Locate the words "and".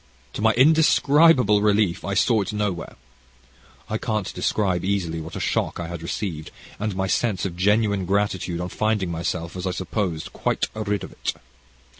6.79-6.95